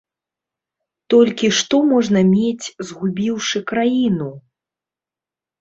[1.13, 4.31] Толькі што можна мець, згубіўшы краіну?!